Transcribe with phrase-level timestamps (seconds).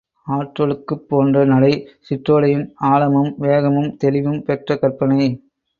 [0.27, 1.71] ஆற்றொழுக்குப் போன்ற நடை,
[2.09, 5.21] சிற்றோடையின் ஆழமும், வேகமும், தெளிவும் பெற்ற கற்பனை.